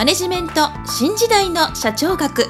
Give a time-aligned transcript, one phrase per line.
[0.00, 2.46] マネジメント新時代の社長学。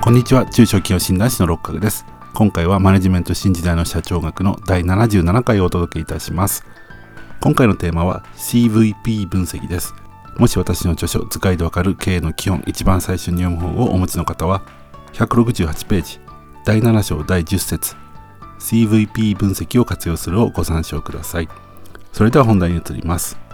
[0.00, 0.44] こんにちは。
[0.46, 2.04] 中小企業診断士の六角です。
[2.34, 6.64] 今回はマネジメント新時代の社長学の第77回をお届けいたします。
[7.40, 9.94] 今回のテーマは CVP 分析です。
[10.36, 14.64] もし私の著書図解でわかる経営の基本一番最初に読む本をお持ちの方は
[15.12, 16.18] 168ページ
[16.64, 17.94] 第7章第10節
[18.58, 21.48] CVP 分析を活用するをご参照ください。
[22.12, 23.49] それでは本題に移ります。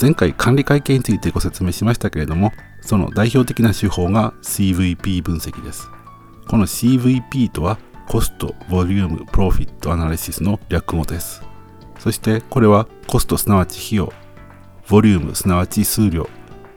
[0.00, 5.88] 前回管理会計についてご説明しましたけれどもその代表的な手法が CVP 分析です。
[6.48, 11.42] この CVP とは cost、volume、profit analysis の略語です。
[11.98, 14.12] そしてこれはコストすなわち費用
[14.88, 16.28] ボリュームすなわち数量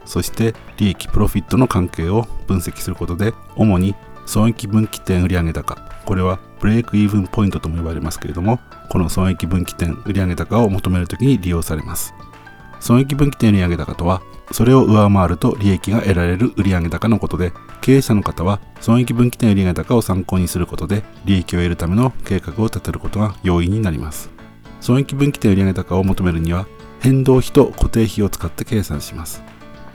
[0.06, 12.14] そして利益 profit の関係を分析することで主に損益分岐点売上高これは break-even point とも呼ばれますけれどもこの損益分岐点売上高を求めるときに利用されます。
[12.80, 24.30] 損益分岐点売上高とはそれを上回ると利益が得られる売上高のことで経営者の方は損益分岐点売上高を参考にすることで利益を得るための計画を立てることが容易になります。
[24.82, 26.66] 損益分岐点売上高を求めるには
[27.00, 29.44] 変動費と固定費を使って計算します。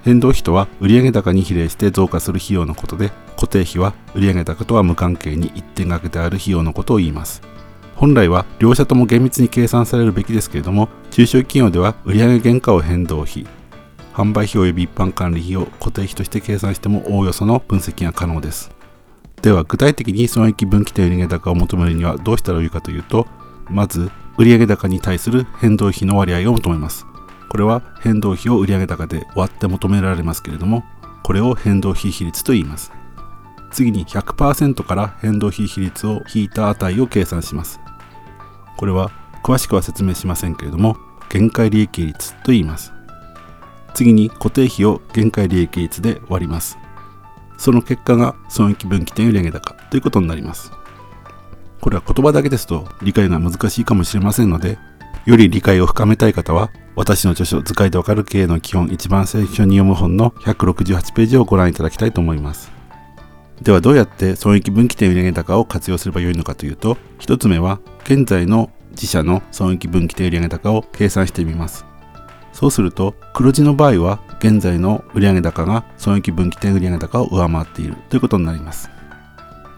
[0.04, 7.40] 変動費とは売上高に比例して増加する費用のことで固定費は売上高とは無関係に一点掛けてある費用のことを言います。
[7.96, 13.46] 本来は両者とも厳密に計算されるべきですけれども中小企業では売上原価を変動費
[14.14, 18.70] 販売費及び一般管理費を固定費として計算してもおおよその分析が可能です。
[19.42, 23.26] では具体的に損益分岐点売上高を求めるにはどうしたらよいかというと
[23.68, 27.06] まず売上高に対する変動費の割合を求めます。
[27.50, 30.84] これは変動費を売上高で割って求められますけれども
[31.22, 32.92] これを変動費比率と言います。
[33.72, 37.80] 次に100%から変動費比率を引いた値を計算します。
[38.76, 39.10] これは
[39.42, 40.96] 詳しくは説明しませんけれども
[41.28, 42.92] 限界利益率と言います。
[43.94, 46.78] 次に固定費を限界利益率で割ります。
[47.56, 50.72] その結果が損益分岐点売上高ということになります。
[51.80, 54.78] これは言葉だけですと理解が難しいかもしれませんので
[55.26, 62.72] より理解を深めたい方は私の著書図解でわかる経営の基本一番最初に読む本の168ページをご覧いただきたいと思います。
[63.60, 71.86] ではどうやって損益分岐点売上高を活用すればよいのかというと1つ目は現在の自社の損益分岐点売上高を計算してみます。
[72.52, 77.96] そうすると黒字の場合は現在の売上高が損益分岐点売上高を上回っている。
[78.10, 78.90] ということになります。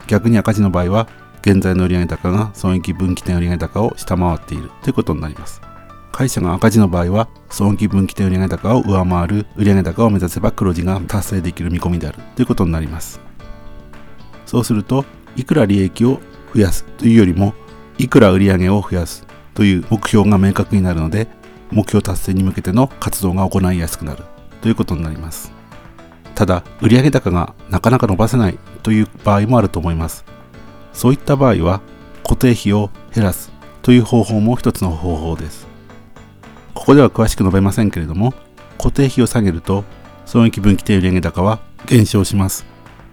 [0.09, 1.09] 逆に赤字の場合は
[1.41, 4.71] 現在の売上高が損益分岐点売上高を下回っている。
[4.83, 5.61] ということになります。
[6.11, 12.19] 会社が赤字の場合は損益分岐点売上高を上回る売上高を目指せば黒字が達成できる見込みである。
[12.35, 13.21] ということになります。
[14.47, 15.05] そうすると
[15.37, 16.21] いくら利益を
[16.53, 17.55] 増やすというよりも
[17.99, 21.29] いくら売上を増やすという目標が明確になるので
[21.71, 24.25] 目標達成に向けての活動が行いやすくなる
[24.61, 25.53] ということになります。
[26.35, 30.25] ただ売上高がなかなか伸ばせないという場合もあると思います。
[30.93, 31.81] そういった場合は
[32.23, 33.51] 固定費を減らす
[33.83, 35.67] という方法も一つの方法です。
[36.75, 38.35] ここでは詳しく述べませんけれども
[38.77, 39.85] 固定費を下げると
[40.27, 42.67] 損益分岐点売上高は減少します。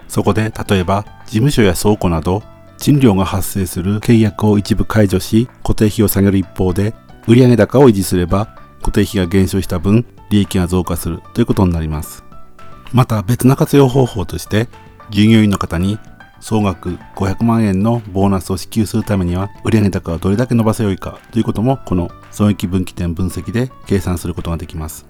[0.09, 2.43] そこで例えば事務所や倉庫など
[2.83, 6.93] 賃料が発生する契約を一部解除し固定費を下げる一方で
[7.29, 12.25] 売上高を維持すれば固定費が減少した分利益が増加するということになります。
[12.91, 14.67] また別な活用方法として
[15.11, 15.97] 従業員の方に
[16.41, 25.05] 総額500万円のボーナスを支給するためには売上高をどれだけ伸ばせよいかということもこの損益分岐点分析で計算することができます。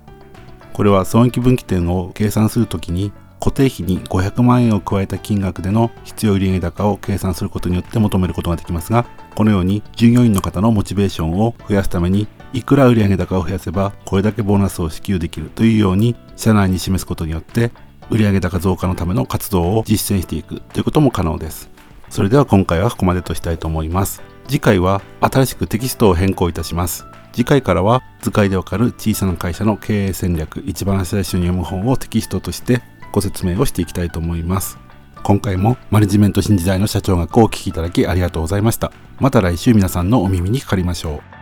[0.74, 3.12] これは損益分岐点を計算するときに
[3.44, 9.06] 固定費に500万円を加えた金額での必要売上高を計算することによって求めることができますが
[9.36, 17.74] このように従業員の方のモチベーションを増やすためにいくら売上高を増やせばこれだけボーナスを支給できるというように社内に示すことによって
[18.10, 21.70] 売上高増加のための活動を実践していくということも可能です。
[22.10, 24.22] それでは今回はここまでとしたいと思います。
[24.48, 27.06] 次回は新しくテキストを変更いたします。
[27.34, 34.78] 次回からは図解でわかる小さな会社の経営戦略一番最初に読む本をテキストとしてご説明をしていきたいと思います。
[35.24, 38.92] 今回もマネジメント新時代の社長学をお聴きいただきありがとうございました。
[39.20, 41.33] また来週皆さんのお耳にかかりましょう。